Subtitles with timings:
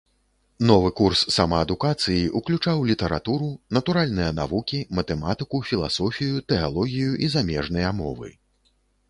[0.69, 8.29] Новы курс самаадукацыі уключаў літаратуру, натуральныя навукі, матэматыку, філасофію, тэалогію і замежныя мовы.